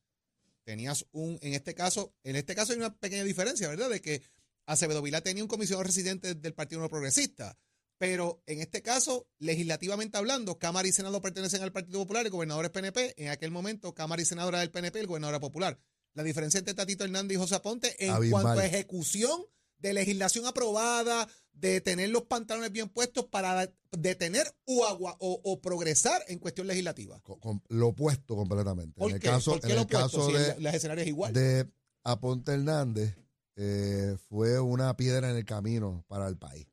Tenías 0.64 1.06
un, 1.12 1.38
en 1.42 1.54
este 1.54 1.76
caso, 1.76 2.16
en 2.24 2.36
este 2.36 2.56
caso 2.56 2.72
hay 2.74 2.80
una 2.80 2.96
pequeña 2.98 3.24
diferencia, 3.24 3.68
¿verdad? 3.68 3.90
De 3.90 4.02
que 4.02 4.24
Acevedo 4.66 5.02
Vilá 5.04 5.22
tenía 5.22 5.44
un 5.44 5.48
comisionado 5.48 5.84
residente 5.84 6.34
del 6.34 6.54
Partido 6.56 6.80
Nuevo 6.80 6.92
Progresista. 6.92 7.58
Pero 8.02 8.42
en 8.48 8.62
este 8.62 8.82
caso, 8.82 9.28
legislativamente 9.38 10.18
hablando, 10.18 10.58
Cámara 10.58 10.88
y 10.88 10.92
Senado 10.92 11.22
pertenecen 11.22 11.62
al 11.62 11.72
Partido 11.72 12.00
Popular, 12.00 12.26
el 12.26 12.32
gobernador 12.32 12.66
es 12.66 12.72
PNP. 12.72 13.14
En 13.24 13.30
aquel 13.30 13.52
momento, 13.52 13.94
Cámara 13.94 14.24
y 14.24 14.26
Senado 14.26 14.50
era 14.50 14.62
del 14.62 14.72
PNP, 14.72 15.02
el 15.02 15.06
gobernador 15.06 15.36
era 15.36 15.40
popular. 15.40 15.80
La 16.16 16.24
diferencia 16.24 16.58
entre 16.58 16.74
Tatito 16.74 17.04
Hernández 17.04 17.36
y 17.36 17.40
José 17.40 17.54
Aponte 17.54 18.04
en 18.04 18.10
Abismal. 18.10 18.42
cuanto 18.42 18.62
a 18.62 18.66
ejecución 18.66 19.44
de 19.78 19.94
legislación 19.94 20.48
aprobada, 20.48 21.28
de 21.54 21.80
tener 21.80 22.10
los 22.10 22.24
pantalones 22.24 22.72
bien 22.72 22.90
puestos 22.90 23.26
para 23.26 23.72
detener 23.92 24.48
o, 24.66 24.84
agua, 24.88 25.16
o, 25.20 25.40
o 25.44 25.62
progresar 25.62 26.24
en 26.28 26.40
cuestión 26.40 26.66
legislativa. 26.66 27.22
Con- 27.22 27.62
lo 27.70 27.90
opuesto 27.90 28.36
completamente. 28.36 29.00
¿Por 29.00 29.12
en 29.12 29.18
el 29.18 29.22
qué? 29.22 29.28
caso, 29.28 29.52
¿Por 29.52 29.62
qué 29.62 29.68
en 29.68 29.76
lo 29.76 29.82
el 29.82 29.86
opuesto 29.86 30.18
caso 30.18 30.28
si 30.28 30.34
de, 30.34 31.02
es 31.04 31.08
igual? 31.08 31.34
de 31.34 31.70
Aponte 32.04 32.54
Hernández, 32.54 33.16
eh, 33.58 34.18
fue 34.28 34.60
una 34.60 34.98
piedra 34.98 35.30
en 35.30 35.36
el 35.38 35.46
camino 35.46 36.04
para 36.08 36.28
el 36.28 36.38
país. 36.40 36.66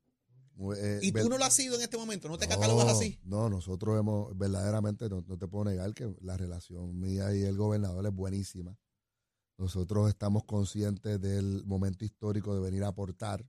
Eh, 0.76 0.98
y 1.02 1.12
tú 1.12 1.28
no 1.28 1.38
lo 1.38 1.44
has 1.44 1.54
sido 1.54 1.76
en 1.76 1.82
este 1.82 1.96
momento, 1.96 2.28
no 2.28 2.36
te 2.36 2.48
catalogas 2.48 2.86
No, 2.86 2.92
así. 2.92 3.20
No, 3.22 3.48
nosotros 3.48 3.98
hemos, 3.98 4.36
verdaderamente, 4.36 5.08
no, 5.08 5.24
no 5.26 5.38
te 5.38 5.46
puedo 5.46 5.66
negar 5.66 5.94
que 5.94 6.12
la 6.20 6.36
relación 6.36 6.98
mía 6.98 7.32
y 7.34 7.42
el 7.44 7.56
gobernador 7.56 8.04
es 8.06 8.12
buenísima. 8.12 8.76
Nosotros 9.56 10.08
estamos 10.08 10.44
conscientes 10.44 11.20
del 11.20 11.64
momento 11.64 12.04
histórico 12.04 12.54
de 12.54 12.60
venir 12.60 12.82
a 12.84 12.88
aportar. 12.88 13.44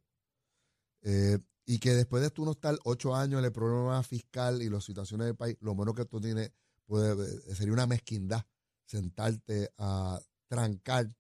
eh, 1.02 1.40
y 1.66 1.78
que 1.80 1.92
después 1.94 2.24
de 2.24 2.32
tú 2.32 2.46
no 2.46 2.52
estar 2.52 2.76
ocho 2.84 3.16
años 3.16 3.40
en 3.40 3.46
el 3.46 3.52
problema 3.52 4.02
fiscal 4.02 4.62
y 4.64 4.70
las 4.70 4.84
situaciones 4.84 5.28
del 5.28 5.36
país, 5.36 5.56
lo 5.62 5.76
menos 5.76 5.94
que 5.94 6.06
tú 6.06 6.20
tienes 6.20 6.52
puede, 6.86 7.14
eh, 7.24 7.56
sería 7.56 7.74
una 7.74 7.86
mezquindad 7.86 8.44
sentarte 8.86 9.70
a 9.78 10.20
trancar 10.48 11.14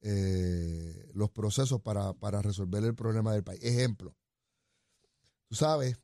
eh, 0.00 1.10
los 1.14 1.30
procesos 1.30 1.80
para, 1.82 2.14
para 2.14 2.40
resolver 2.40 2.82
el 2.84 2.94
problema 2.94 3.34
del 3.34 3.44
país. 3.44 3.62
Ejemplo, 3.62 4.16
tú 5.52 5.56
sabes, 5.56 5.98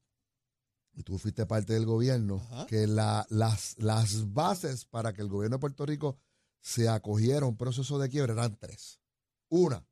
y 0.92 1.02
tú 1.04 1.16
fuiste 1.16 1.46
parte 1.46 1.72
del 1.72 1.86
gobierno, 1.86 2.36
Ajá. 2.50 2.66
que 2.66 2.86
la- 2.86 3.26
las, 3.30 3.76
las 3.78 4.30
bases 4.34 4.84
para 4.84 5.14
que 5.14 5.22
el 5.22 5.28
gobierno 5.28 5.56
de 5.56 5.60
Puerto 5.60 5.86
Rico 5.86 6.18
se 6.60 6.86
acogiera 6.90 7.46
a 7.46 7.48
un 7.48 7.56
proceso 7.56 7.98
de 7.98 8.10
quiebra 8.10 8.34
eran 8.34 8.58
tres. 8.58 9.00
Una, 9.48 9.86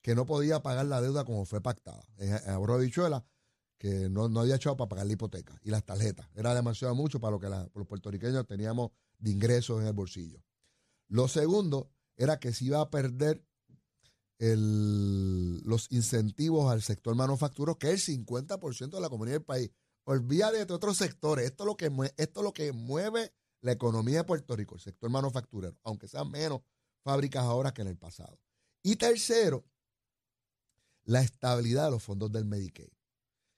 que 0.00 0.14
no 0.14 0.26
podía 0.26 0.62
pagar 0.62 0.86
la 0.86 1.00
deuda 1.00 1.24
como 1.24 1.44
fue 1.44 1.60
pactada. 1.60 2.04
De 2.18 2.78
Bichuela, 2.78 3.24
que 3.78 4.08
no, 4.08 4.28
no 4.28 4.40
había 4.40 4.54
echado 4.54 4.76
para 4.76 4.90
pagar 4.90 5.06
la 5.06 5.12
hipoteca 5.14 5.58
y 5.64 5.70
las 5.70 5.84
tarjetas. 5.84 6.28
Era 6.36 6.54
demasiado 6.54 6.94
mucho 6.94 7.18
para 7.18 7.32
lo 7.32 7.40
que 7.40 7.48
la- 7.48 7.68
los 7.74 7.86
puertorriqueños 7.88 8.46
teníamos 8.46 8.92
de 9.18 9.32
ingresos 9.32 9.80
en 9.80 9.88
el 9.88 9.92
bolsillo. 9.92 10.40
Lo 11.08 11.26
segundo 11.26 11.90
era 12.16 12.38
que 12.38 12.52
se 12.52 12.66
iba 12.66 12.80
a 12.80 12.90
perder 12.90 13.44
el- 14.40 15.60
los 15.64 15.86
incentivos 15.92 16.72
al 16.72 16.82
sector 16.82 17.14
manufacturero, 17.14 17.78
que 17.78 17.88
es 17.92 17.92
el 17.92 18.00
50% 18.00 18.96
de 18.96 19.00
la 19.02 19.08
comunidad 19.10 19.36
del 19.36 19.44
país. 19.44 19.70
Olvídate 20.04 20.64
de 20.64 20.72
otros 20.72 20.96
sectores. 20.96 21.44
Esto 21.44 21.64
es, 21.64 21.66
lo 21.66 21.76
que 21.76 21.90
mue- 21.90 22.12
esto 22.16 22.40
es 22.40 22.44
lo 22.44 22.52
que 22.52 22.72
mueve 22.72 23.32
la 23.60 23.72
economía 23.72 24.18
de 24.18 24.24
Puerto 24.24 24.56
Rico, 24.56 24.74
el 24.74 24.80
sector 24.80 25.10
manufacturero, 25.10 25.76
aunque 25.84 26.08
sean 26.08 26.30
menos 26.30 26.62
fábricas 27.04 27.44
ahora 27.44 27.72
que 27.72 27.82
en 27.82 27.88
el 27.88 27.98
pasado. 27.98 28.40
Y 28.82 28.96
tercero, 28.96 29.64
la 31.04 31.20
estabilidad 31.20 31.84
de 31.84 31.90
los 31.92 32.02
fondos 32.02 32.32
del 32.32 32.46
Medicaid. 32.46 32.88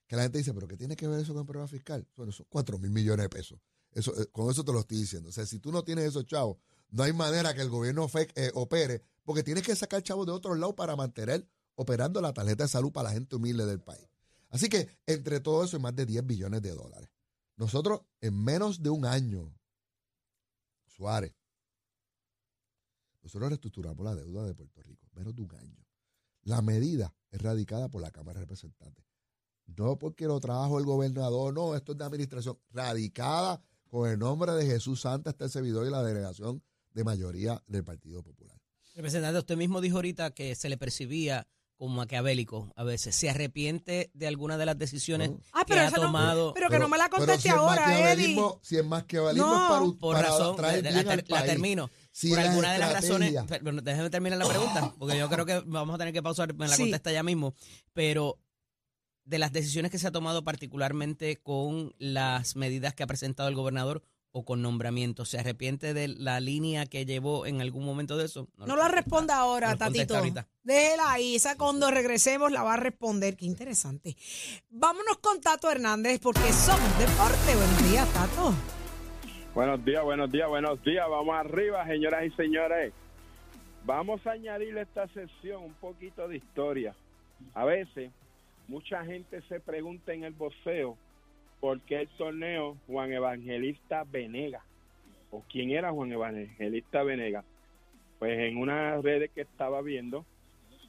Que 0.07 0.17
la 0.17 0.23
gente 0.23 0.37
dice, 0.39 0.53
pero 0.53 0.67
¿qué 0.67 0.75
tiene 0.75 0.97
que 0.97 1.07
ver 1.07 1.21
eso 1.21 1.33
con 1.33 1.41
el 1.41 1.45
problema 1.47 1.67
fiscal? 1.67 2.05
Bueno, 2.15 2.31
son 2.33 2.45
4 2.49 2.77
mil 2.77 2.91
millones 2.91 3.23
de 3.23 3.29
pesos. 3.29 3.59
Eso, 3.91 4.13
eh, 4.21 4.27
con 4.31 4.51
eso 4.51 4.65
te 4.65 4.73
lo 4.73 4.81
estoy 4.81 4.97
diciendo. 4.97 5.29
O 5.29 5.31
sea, 5.31 5.45
si 5.45 5.59
tú 5.59 5.71
no 5.71 5.83
tienes 5.83 6.05
esos 6.05 6.25
chavos, 6.25 6.57
no 6.93 7.01
hay 7.01 7.11
manera 7.11 7.55
que 7.55 7.61
el 7.61 7.71
gobierno 7.71 8.07
eh, 8.13 8.51
opere, 8.53 9.01
porque 9.23 9.41
tienes 9.41 9.63
que 9.63 9.75
sacar 9.75 10.03
chavos 10.03 10.27
de 10.27 10.31
otro 10.31 10.53
lado 10.53 10.75
para 10.75 10.95
mantener 10.95 11.49
operando 11.73 12.21
la 12.21 12.35
tarjeta 12.35 12.65
de 12.65 12.69
salud 12.69 12.91
para 12.91 13.09
la 13.09 13.15
gente 13.15 13.35
humilde 13.35 13.65
del 13.65 13.81
país. 13.81 14.07
Así 14.51 14.69
que 14.69 14.87
entre 15.07 15.39
todo 15.39 15.63
eso 15.63 15.77
hay 15.77 15.81
más 15.81 15.95
de 15.95 16.05
10 16.05 16.27
billones 16.27 16.61
de 16.61 16.69
dólares. 16.69 17.09
Nosotros, 17.55 18.01
en 18.21 18.43
menos 18.43 18.83
de 18.83 18.91
un 18.91 19.05
año, 19.05 19.51
Suárez, 20.85 21.35
nosotros 23.23 23.49
reestructuramos 23.49 24.05
la 24.05 24.13
deuda 24.13 24.43
de 24.45 24.53
Puerto 24.53 24.83
Rico, 24.83 25.07
menos 25.15 25.35
de 25.35 25.41
un 25.41 25.55
año. 25.55 25.83
La 26.43 26.61
medida 26.61 27.11
es 27.31 27.41
radicada 27.41 27.89
por 27.89 28.03
la 28.03 28.11
Cámara 28.11 28.37
de 28.37 28.45
Representantes. 28.45 29.03
No 29.65 29.97
porque 29.97 30.27
lo 30.27 30.39
trabajo 30.39 30.77
el 30.77 30.85
gobernador, 30.85 31.55
no, 31.55 31.73
esto 31.73 31.93
es 31.93 31.97
de 31.97 32.03
administración, 32.03 32.59
radicada 32.69 33.63
con 33.87 34.07
el 34.07 34.19
nombre 34.19 34.51
de 34.51 34.67
Jesús 34.67 35.01
Santa, 35.01 35.31
este 35.31 35.49
servidor 35.49 35.87
y 35.87 35.89
la 35.89 36.03
delegación 36.03 36.61
de 36.93 37.03
mayoría 37.03 37.61
del 37.67 37.83
Partido 37.83 38.23
Popular. 38.23 38.57
Representante, 38.95 39.39
usted 39.39 39.57
mismo 39.57 39.81
dijo 39.81 39.95
ahorita 39.97 40.31
que 40.31 40.55
se 40.55 40.69
le 40.69 40.77
percibía 40.77 41.47
como 41.75 41.95
maquiavélico 41.95 42.71
a 42.75 42.83
veces. 42.83 43.15
¿Se 43.15 43.29
arrepiente 43.29 44.11
de 44.13 44.27
alguna 44.27 44.57
de 44.57 44.65
las 44.67 44.77
decisiones 44.77 45.31
No. 45.31 45.39
Ah, 45.51 45.63
que 45.65 45.73
pero 45.73 45.81
ha 45.87 45.89
no- 45.89 46.01
tomado? 46.03 46.53
pero 46.53 46.69
que 46.69 46.77
no 46.79 46.87
me 46.87 46.97
la 46.99 47.05
pero 47.09 47.17
conteste 47.17 47.41
si 47.41 47.49
ahora, 47.49 48.11
Eddie. 48.13 48.37
Si 48.61 48.77
el 48.77 48.85
maquiavelismo 48.85 49.47
No. 49.47 49.63
es 49.63 49.69
para, 49.69 49.99
por 49.99 50.15
para 50.15 50.27
razón, 50.29 50.55
traer 50.55 50.83
la, 50.83 50.91
bien 50.91 51.05
la- 51.07 51.11
al 51.13 51.17
la 51.27 51.35
país, 51.39 51.45
termino. 51.51 51.89
si 52.11 52.29
por 52.29 52.39
alguna 52.39 52.73
de 52.73 52.77
las 52.79 52.93
razones, 52.93 53.33
pero 53.49 53.81
déjeme 53.81 54.09
terminar 54.11 54.37
la 54.37 54.47
pregunta, 54.47 54.93
porque 54.99 55.17
yo 55.17 55.27
creo 55.29 55.45
que 55.45 55.63
vamos 55.65 55.95
a 55.95 55.97
tener 55.97 56.13
que 56.13 56.21
pausar, 56.21 56.53
me 56.53 56.67
la 56.67 56.75
Sí. 56.75 56.83
contesta 56.83 57.11
ya 57.11 57.23
mismo, 57.23 57.55
pero 57.93 58.39
de 59.25 59.39
las 59.39 59.51
decisiones 59.51 59.89
que 59.89 59.97
se 59.97 60.07
ha 60.07 60.11
tomado 60.11 60.43
particularmente 60.43 61.37
con 61.41 61.93
las 61.97 62.55
medidas 62.55 62.93
que 62.93 63.03
ha 63.03 63.07
presentado 63.07 63.49
el 63.49 63.55
gobernador 63.55 64.03
o 64.33 64.43
con 64.43 64.63
nombramientos, 64.63 65.29
¿se 65.29 65.39
arrepiente 65.39 65.93
de 65.93 66.07
la 66.07 66.39
línea 66.39 66.87
que 66.87 67.05
llevó 67.05 67.45
en 67.45 67.61
algún 67.61 67.85
momento 67.85 68.17
de 68.17 68.25
eso? 68.25 68.47
No 68.57 68.75
lo 68.75 68.87
responda 68.87 69.37
ahora, 69.37 69.71
No 69.71 69.77
Tatito. 69.77 70.15
Déjela 70.63 71.11
ahí. 71.11 71.35
Esa 71.35 71.55
cuando 71.55 71.91
regresemos 71.91 72.51
la 72.51 72.63
va 72.63 72.73
a 72.73 72.77
responder. 72.77 73.37
Qué 73.37 73.45
interesante. 73.45 74.17
Vámonos 74.71 75.19
con 75.19 75.39
Tato 75.39 75.69
Hernández 75.69 76.19
porque 76.19 76.51
somos 76.51 76.97
deporte. 76.97 77.55
Buenos 77.55 77.91
días, 77.91 78.11
Tato. 78.11 78.53
Buenos 79.53 79.85
días, 79.85 80.03
buenos 80.03 80.31
días, 80.31 80.49
buenos 80.49 80.83
días. 80.83 81.07
Vamos 81.07 81.35
arriba, 81.35 81.85
señoras 81.85 82.25
y 82.25 82.31
señores. 82.31 82.93
Vamos 83.85 84.25
a 84.25 84.31
añadirle 84.31 84.79
a 84.79 84.83
esta 84.83 85.07
sesión 85.09 85.63
un 85.63 85.73
poquito 85.75 86.27
de 86.27 86.37
historia. 86.37 86.95
A 87.53 87.65
veces, 87.65 88.09
mucha 88.67 89.05
gente 89.05 89.43
se 89.47 89.59
pregunta 89.59 90.11
en 90.11 90.23
el 90.23 90.33
boxeo 90.33 90.97
por 91.63 91.79
qué 91.79 92.01
el 92.01 92.09
torneo 92.09 92.75
Juan 92.87 93.13
Evangelista 93.13 94.03
Venega. 94.03 94.65
¿O 95.31 95.45
quién 95.49 95.71
era 95.71 95.93
Juan 95.93 96.11
Evangelista 96.11 97.03
Venega? 97.03 97.45
Pues 98.19 98.37
en 98.37 98.57
una 98.57 98.97
red 98.97 99.29
que 99.29 99.43
estaba 99.43 99.81
viendo, 99.81 100.25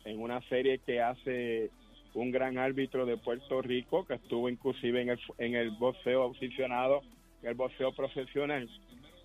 en 0.04 0.20
una 0.20 0.40
serie 0.48 0.80
que 0.80 1.00
hace 1.00 1.70
un 2.14 2.32
gran 2.32 2.58
árbitro 2.58 3.06
de 3.06 3.16
Puerto 3.16 3.62
Rico, 3.62 4.04
que 4.04 4.14
estuvo 4.14 4.48
inclusive 4.48 5.00
en 5.00 5.10
el, 5.10 5.20
en 5.38 5.54
el 5.54 5.70
boxeo 5.70 6.28
aficionado 6.28 7.02
el 7.44 7.54
boxeo 7.54 7.92
profesional. 7.92 8.68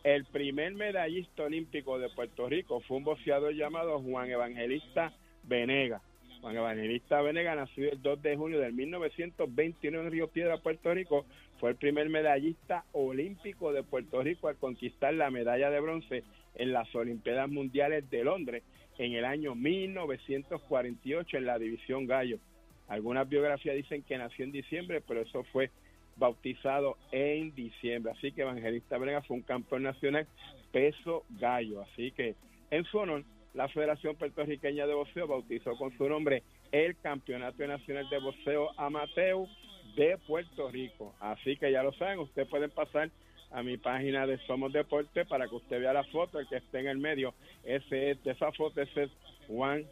El 0.03 0.25
primer 0.25 0.75
medallista 0.75 1.45
olímpico 1.45 1.97
de 1.97 2.09
Puerto 2.09 2.47
Rico 2.47 2.79
fue 2.81 2.97
un 2.97 3.05
boxeador 3.05 3.55
llamado 3.55 3.99
Juan 3.99 4.29
Evangelista 4.29 5.13
Venega. 5.45 5.99
Juan 6.41 6.55
Evangelista 6.55 7.21
Venega, 7.21 7.55
nacido 7.55 7.91
el 7.91 8.01
2 8.01 8.21
de 8.21 8.37
junio 8.37 8.59
de 8.59 8.71
1921 8.71 9.99
en 9.99 10.11
Río 10.11 10.29
Piedra, 10.29 10.57
Puerto 10.57 10.93
Rico, 10.93 11.25
fue 11.59 11.71
el 11.71 11.75
primer 11.75 12.09
medallista 12.09 12.85
olímpico 12.93 13.73
de 13.73 13.83
Puerto 13.83 14.21
Rico 14.23 14.47
al 14.47 14.55
conquistar 14.55 15.13
la 15.13 15.29
medalla 15.29 15.69
de 15.69 15.79
bronce 15.81 16.23
en 16.55 16.71
las 16.71 16.93
Olimpiadas 16.95 17.49
Mundiales 17.49 18.09
de 18.09 18.23
Londres 18.23 18.63
en 18.97 19.13
el 19.13 19.25
año 19.25 19.53
1948 19.55 21.37
en 21.37 21.45
la 21.45 21.59
división 21.59 22.07
gallo. 22.07 22.39
Algunas 22.87 23.27
biografías 23.27 23.75
dicen 23.75 24.03
que 24.03 24.17
nació 24.17 24.45
en 24.45 24.51
diciembre, 24.51 25.01
pero 25.05 25.21
eso 25.21 25.43
fue 25.51 25.71
bautizado 26.15 26.97
en 27.11 27.53
diciembre. 27.53 28.13
Así 28.13 28.31
que 28.31 28.41
Evangelista 28.41 28.97
Brega 28.97 29.21
fue 29.23 29.37
un 29.37 29.43
campeón 29.43 29.83
nacional 29.83 30.27
peso 30.71 31.23
gallo. 31.29 31.81
Así 31.81 32.11
que 32.11 32.35
en 32.71 32.83
su 32.85 32.97
honor, 32.97 33.23
la 33.53 33.67
Federación 33.67 34.15
Puertorriqueña 34.15 34.85
de 34.85 34.93
Boxeo 34.93 35.27
bautizó 35.27 35.75
con 35.77 35.95
su 35.97 36.07
nombre 36.07 36.43
el 36.71 36.95
Campeonato 36.97 37.65
Nacional 37.65 38.07
de 38.09 38.19
Boxeo 38.19 38.69
Amateur 38.77 39.47
de 39.95 40.17
Puerto 40.27 40.69
Rico. 40.69 41.13
Así 41.19 41.55
que 41.57 41.71
ya 41.71 41.83
lo 41.83 41.91
saben, 41.93 42.19
ustedes 42.19 42.47
pueden 42.47 42.69
pasar 42.69 43.09
a 43.51 43.63
mi 43.63 43.77
página 43.77 44.27
de 44.27 44.37
Somos 44.45 44.71
Deporte 44.71 45.25
para 45.25 45.47
que 45.47 45.55
usted 45.55 45.79
vea 45.79 45.93
la 45.93 46.03
foto, 46.05 46.39
el 46.39 46.47
que 46.47 46.57
esté 46.57 46.79
en 46.79 46.87
el 46.87 46.97
medio. 46.97 47.33
Ese 47.63 48.11
es, 48.11 48.23
de 48.23 48.31
esa 48.31 48.51
foto 48.51 48.81
ese 48.81 49.03
es 49.03 49.11
Juan 49.47 49.85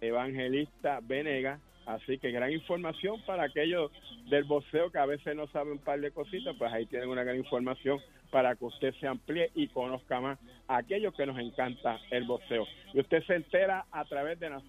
Evangelista 0.00 1.00
Venega. 1.02 1.60
Así 1.86 2.18
que 2.18 2.30
gran 2.30 2.52
información 2.52 3.20
para 3.26 3.44
aquellos 3.44 3.90
del 4.30 4.44
boxeo 4.44 4.90
que 4.90 4.98
a 4.98 5.06
veces 5.06 5.36
no 5.36 5.46
saben 5.48 5.74
un 5.74 5.78
par 5.78 6.00
de 6.00 6.10
cositas, 6.10 6.54
pues 6.58 6.72
ahí 6.72 6.86
tienen 6.86 7.08
una 7.08 7.24
gran 7.24 7.36
información 7.36 8.00
para 8.30 8.56
que 8.56 8.64
usted 8.64 8.94
se 9.00 9.06
amplíe 9.06 9.50
y 9.54 9.68
conozca 9.68 10.20
más 10.20 10.38
a 10.66 10.78
aquellos 10.78 11.14
que 11.14 11.26
nos 11.26 11.38
encanta 11.38 12.00
el 12.10 12.24
boxeo. 12.24 12.66
Y 12.92 13.00
usted 13.00 13.22
se 13.24 13.34
entera 13.34 13.86
a 13.92 14.04
través 14.06 14.40
de 14.40 14.50
la, 14.50 14.62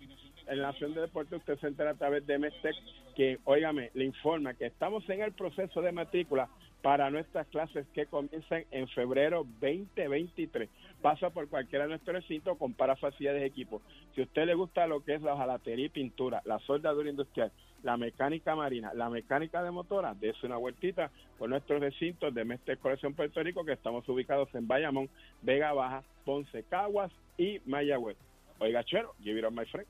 en 0.48 0.62
Nación 0.62 0.94
de 0.94 1.02
Deportes, 1.02 1.40
usted 1.40 1.58
se 1.60 1.68
entera 1.68 1.92
a 1.92 1.96
través 1.96 2.26
de 2.28 2.38
Mestec, 2.38 2.76
que, 3.16 3.40
óigame, 3.46 3.92
le 3.94 4.06
informa 4.06 4.54
que 4.54 4.66
estamos 4.66 5.08
en 5.10 5.22
el 5.22 5.32
proceso 5.32 5.82
de 5.82 5.92
matrícula 5.92 6.50
para 6.86 7.10
nuestras 7.10 7.48
clases 7.48 7.88
que 7.96 8.06
comienzan 8.06 8.64
en 8.70 8.88
febrero 8.90 9.44
2023. 9.60 10.70
Pasa 11.02 11.32
por 11.32 11.50
cualquiera 11.50 11.86
de 11.86 11.90
nuestros 11.90 12.18
recintos, 12.18 12.60
compara 12.60 12.96
facilidades 12.96 13.42
de 13.42 13.48
equipo. 13.48 13.82
Si 14.14 14.22
a 14.22 14.26
usted 14.26 14.46
le 14.46 14.54
gusta 14.54 14.86
lo 14.86 15.04
que 15.04 15.16
es 15.16 15.22
la 15.24 15.34
hojalatería 15.34 15.88
y 15.88 15.90
pintura, 15.90 16.44
la 16.46 16.60
soldadura 16.60 17.10
industrial, 17.10 17.52
la 17.82 17.98
mecánica 17.98 18.56
marina, 18.56 18.94
la 18.94 19.10
mecánica 19.10 19.64
de 19.64 19.72
motora, 19.72 20.14
dése 20.14 20.46
una 20.46 20.58
vueltita 20.58 21.10
por 21.40 21.50
nuestros 21.50 21.82
recintos 21.82 22.32
de 22.36 22.46
Mestre 22.46 22.78
Colección 22.78 23.16
Puerto 23.16 23.42
Rico, 23.42 23.66
que 23.66 23.74
estamos 23.74 24.08
ubicados 24.08 24.54
en 24.54 24.68
Bayamón, 24.68 25.10
Vega 25.42 25.74
Baja, 25.74 26.04
Ponce, 26.24 26.66
Caguas 26.70 27.12
y 27.36 27.62
Mayagüez. 27.66 28.18
Oiga, 28.60 28.84
chero, 28.84 29.16
give 29.24 29.40
it 29.40 29.44
up, 29.44 29.52
my 29.52 29.66
friend. 29.66 29.88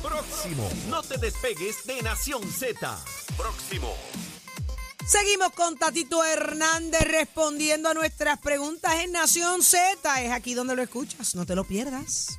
Próximo. 0.00 0.70
No 0.88 1.02
te 1.02 1.18
despegues 1.18 1.86
de 1.86 2.00
Nación 2.00 2.40
Z. 2.44 2.80
Próximo. 3.36 3.94
Seguimos 5.06 5.50
con 5.52 5.76
Tatito 5.76 6.24
Hernández 6.24 7.02
respondiendo 7.02 7.90
a 7.90 7.94
nuestras 7.94 8.38
preguntas 8.38 8.94
en 9.02 9.12
Nación 9.12 9.62
Z. 9.62 10.22
Es 10.22 10.32
aquí 10.32 10.54
donde 10.54 10.74
lo 10.74 10.82
escuchas, 10.82 11.34
no 11.34 11.44
te 11.44 11.54
lo 11.54 11.64
pierdas. 11.64 12.38